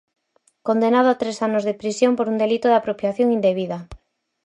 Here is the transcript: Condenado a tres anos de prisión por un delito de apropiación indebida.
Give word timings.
Condenado 0.67 1.07
a 1.11 1.19
tres 1.21 1.37
anos 1.47 1.63
de 1.67 1.77
prisión 1.81 2.11
por 2.17 2.25
un 2.31 2.37
delito 2.43 2.67
de 2.69 2.77
apropiación 2.79 3.27
indebida. 3.37 3.77